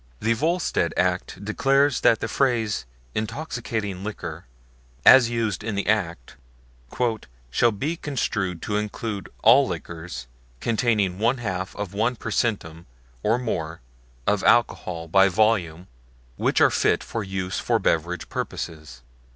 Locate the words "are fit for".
16.61-17.23